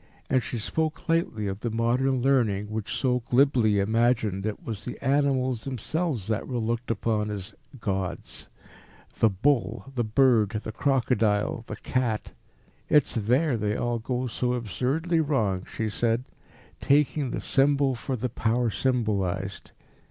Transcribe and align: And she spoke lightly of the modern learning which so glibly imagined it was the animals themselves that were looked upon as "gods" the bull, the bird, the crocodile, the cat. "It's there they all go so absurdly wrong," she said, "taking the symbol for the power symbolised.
And 0.31 0.41
she 0.41 0.57
spoke 0.57 1.07
lightly 1.07 1.45
of 1.45 1.59
the 1.59 1.69
modern 1.69 2.23
learning 2.23 2.71
which 2.71 2.91
so 2.95 3.19
glibly 3.19 3.79
imagined 3.79 4.47
it 4.47 4.63
was 4.63 4.83
the 4.83 4.97
animals 5.05 5.63
themselves 5.63 6.25
that 6.25 6.47
were 6.47 6.57
looked 6.57 6.89
upon 6.89 7.29
as 7.29 7.53
"gods" 7.79 8.49
the 9.19 9.29
bull, 9.29 9.91
the 9.93 10.03
bird, 10.03 10.59
the 10.63 10.71
crocodile, 10.71 11.65
the 11.67 11.75
cat. 11.75 12.31
"It's 12.89 13.13
there 13.13 13.55
they 13.57 13.75
all 13.77 13.99
go 13.99 14.25
so 14.25 14.53
absurdly 14.53 15.19
wrong," 15.19 15.67
she 15.71 15.87
said, 15.87 16.23
"taking 16.79 17.29
the 17.29 17.39
symbol 17.39 17.93
for 17.93 18.15
the 18.15 18.27
power 18.29 18.71
symbolised. 18.71 19.71